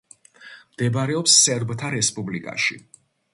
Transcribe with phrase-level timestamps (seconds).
[0.75, 2.81] მდებარეობს სერბთა რესპუბლიკაში.